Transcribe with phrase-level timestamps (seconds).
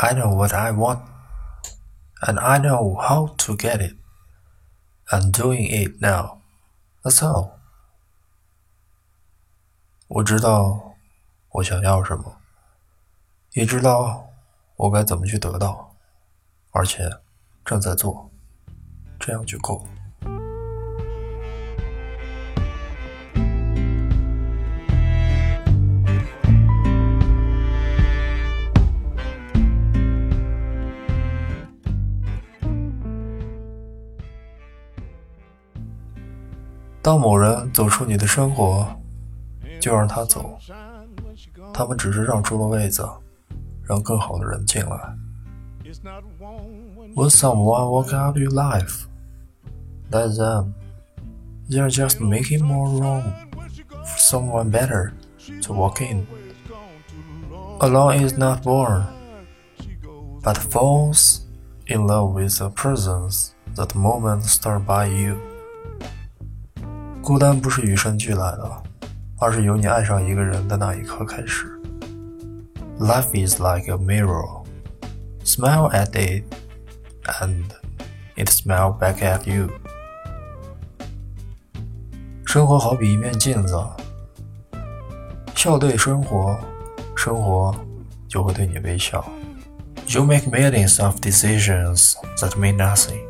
[0.00, 1.00] I know what I want,
[2.20, 3.96] and I know how to get it.
[5.08, 6.42] I'm doing it now.
[7.02, 7.52] That's all.
[10.08, 10.96] 我知道
[11.50, 12.40] 我想要什么，
[13.52, 14.28] 也知道
[14.76, 15.96] 我该怎么去得到，
[16.72, 17.08] 而且
[17.64, 18.30] 正在做，
[19.18, 19.90] 这样就够了。
[37.10, 38.86] 当某人走出你的生活，
[39.80, 40.58] 就让他走。
[41.72, 43.08] 他们只是让出了位子，
[43.84, 45.16] 让更好的人进来。
[47.14, 49.06] When someone walk out your life,
[50.10, 50.72] let them.
[51.68, 53.24] They're just making more room
[54.04, 55.12] for someone better
[55.62, 56.26] to walk in.
[57.80, 59.04] Alone is not born,
[60.42, 61.40] but falls
[61.86, 65.40] in love with the presence that moment start by you.
[67.23, 68.83] 孤单不是与生俱来的，
[69.37, 71.67] 而是由你爱上一个人的那一刻开始。
[72.99, 74.63] Life is like a mirror.
[75.43, 76.43] Smile at it,
[77.25, 77.65] and
[78.35, 79.69] it smile back at you.
[82.43, 83.79] 生活好比一面镜子，
[85.55, 86.59] 笑对生活，
[87.15, 87.73] 生活
[88.27, 89.23] 就会对你微笑。
[90.07, 93.21] You make millions of decisions that mean nothing.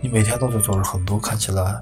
[0.00, 1.80] 你每天都在做着很多看起来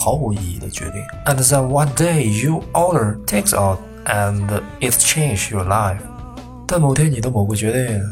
[0.00, 1.02] 毫无意义的决定。
[1.26, 6.00] And then one day you order takes out and it changed your life。
[6.66, 8.02] 但某天你的某个决定，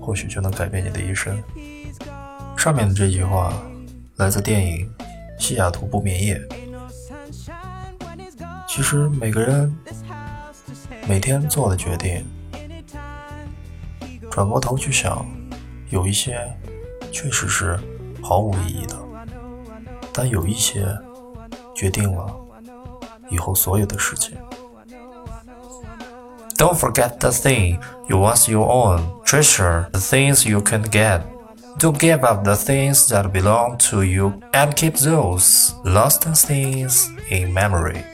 [0.00, 1.40] 或许就能改变你的一生。
[2.56, 3.52] 上面的这句话
[4.16, 4.90] 来自电影
[5.42, 6.36] 《西雅图不眠夜》。
[8.66, 9.72] 其实每个人
[11.06, 12.24] 每天做的决定，
[14.30, 15.24] 转过头去想，
[15.90, 16.40] 有一些
[17.12, 17.78] 确实是
[18.20, 19.03] 毫无意义的。
[20.14, 20.86] 但有一些
[21.74, 22.32] 决定了
[23.28, 24.38] 以后所有的事情。
[26.56, 29.02] Don't forget the thing you once you own.
[29.24, 31.22] Treasure the things you can get.
[31.80, 37.52] Don't give up the things that belong to you and keep those lost things in
[37.52, 38.04] memory.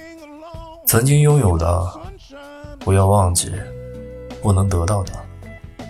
[0.87, 2.01] 曾经拥有的，
[2.79, 3.51] 不要忘记；
[4.41, 5.13] 不能得到的，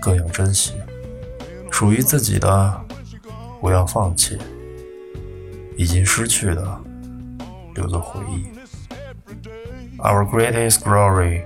[0.00, 0.74] 更要珍惜。
[1.70, 2.80] 属于自己的，
[3.60, 4.36] 不要放弃。
[5.79, 6.79] 已经失去的，
[7.75, 8.47] 留作回忆。
[9.99, 11.43] Our greatest glory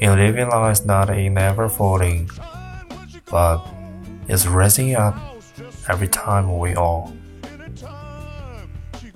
[0.00, 2.28] in living lies not in never falling,
[3.30, 3.60] but
[4.28, 5.16] is rising up
[5.86, 7.10] every time we all。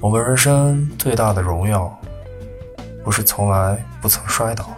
[0.01, 1.99] 我们人生最大的荣耀，
[3.05, 4.77] 不是从来不曾摔倒，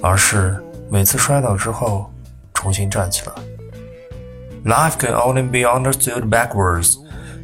[0.00, 2.10] 而是每次摔倒之后
[2.52, 3.34] 重新站起来。
[4.64, 6.96] Life can only be understood backwards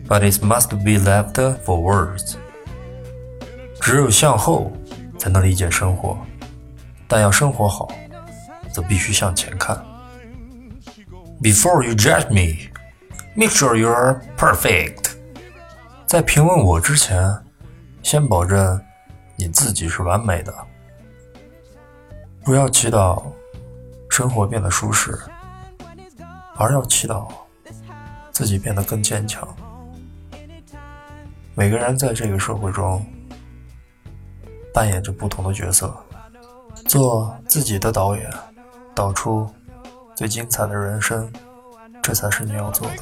[0.07, 1.33] But it must be left
[1.63, 2.35] for words。
[3.81, 4.71] 只有向后
[5.19, 6.17] 才能理解生活，
[7.07, 7.87] 但要生活好，
[8.71, 9.83] 则必须向前看。
[11.41, 12.71] Before you judge me,
[13.35, 15.11] make sure you're perfect。
[16.07, 17.35] 在评论我之前，
[18.01, 18.81] 先保证
[19.35, 20.53] 你自己是完美的。
[22.43, 23.23] 不要祈祷
[24.09, 25.19] 生活变得舒适，
[26.55, 27.27] 而要祈祷
[28.31, 29.47] 自己变得更坚强。
[31.57, 33.01] 每个人在这个社会中
[34.73, 35.95] 扮演着不同的角色，
[36.85, 38.29] 做自己的导演，
[38.93, 39.49] 导出
[40.17, 41.31] 最精彩的人生，
[42.03, 42.95] 这才是你要做的。